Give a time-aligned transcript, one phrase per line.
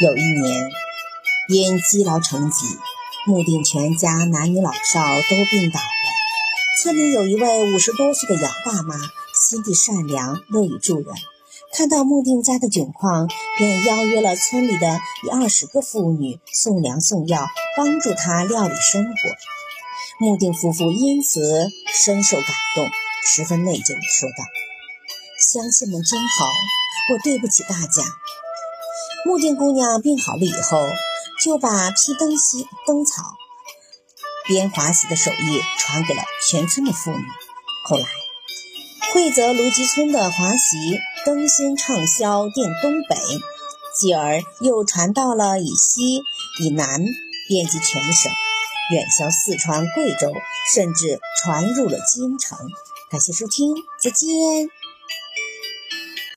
[0.00, 0.70] 有一年，
[1.48, 2.66] 因积劳成疾，
[3.26, 5.86] 穆定全家男女老少都病倒了。
[6.82, 8.96] 村里有一位五十多岁的姚大妈，
[9.48, 11.06] 心地善良，乐于助人。
[11.72, 19.14] 看到穆定家的窘况，便邀约了村里的一二十个妇女送粮送药，帮助他料理生活。
[20.18, 22.90] 穆定夫妇因此深受感动，
[23.28, 24.44] 十分内疚地说道
[25.38, 26.46] ：“乡亲们真好，
[27.12, 28.02] 我对不起大家。”
[29.24, 30.78] 穆定姑娘病好了以后，
[31.42, 33.22] 就把劈灯席、灯草、
[34.46, 37.24] 编华席的手艺传给了全村的妇女。
[37.86, 38.04] 后来，
[39.12, 43.16] 惠泽卢集村的华席灯芯畅销遍东北，
[43.98, 46.22] 继而又传到了以西、
[46.60, 47.00] 以南，
[47.48, 48.30] 遍及全省，
[48.90, 50.32] 远销四川、贵州，
[50.74, 52.58] 甚至传入了京城。
[53.10, 54.83] 感谢收听，再见。